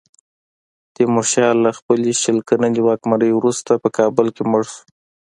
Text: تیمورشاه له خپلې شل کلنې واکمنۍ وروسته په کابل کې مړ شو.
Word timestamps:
تیمورشاه 0.93 1.53
له 1.63 1.69
خپلې 1.77 2.11
شل 2.21 2.37
کلنې 2.49 2.81
واکمنۍ 2.83 3.31
وروسته 3.35 3.71
په 3.83 3.89
کابل 3.97 4.27
کې 4.35 4.43
مړ 4.51 4.63
شو. 4.71 4.81